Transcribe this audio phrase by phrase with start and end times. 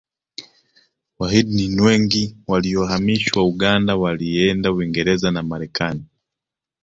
[1.19, 6.05] wahidni nwengi waliyohamishwa uganda walienda uingerez na marekani